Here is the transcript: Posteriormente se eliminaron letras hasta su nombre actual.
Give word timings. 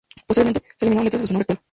Posteriormente 0.25 0.63
se 0.77 0.85
eliminaron 0.87 1.05
letras 1.05 1.19
hasta 1.21 1.27
su 1.27 1.33
nombre 1.35 1.45
actual. 1.53 1.65